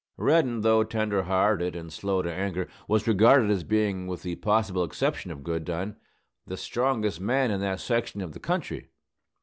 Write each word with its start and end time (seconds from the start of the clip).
Reddin, 0.17 0.61
though 0.61 0.83
tender 0.83 1.21
hearted 1.25 1.75
and 1.75 1.93
slow 1.93 2.23
to 2.23 2.33
anger, 2.33 2.67
was 2.87 3.05
regarded 3.07 3.51
as 3.51 3.63
being, 3.63 4.07
with 4.07 4.23
the 4.23 4.35
possible 4.37 4.83
exception 4.83 5.29
of 5.29 5.43
Goodine, 5.43 5.95
the 6.47 6.57
strongest 6.57 7.21
man 7.21 7.51
in 7.51 7.59
that 7.61 7.79
section 7.81 8.19
of 8.19 8.31
the 8.31 8.39
country. 8.39 8.89